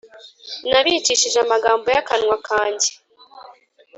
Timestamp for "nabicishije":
0.69-1.37